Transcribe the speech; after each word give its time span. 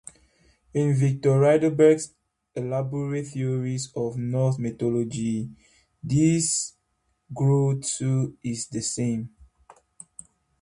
In 0.73 0.95
Viktor 0.95 1.39
Rydberg's 1.39 2.15
elaborate 2.55 3.27
theories 3.27 3.91
on 3.93 4.31
Norse 4.31 4.57
mythology 4.57 5.51
this 6.01 6.73
Gro, 7.31 7.77
too, 7.81 8.35
is 8.43 8.67
the 8.67 8.81
same. 8.81 9.29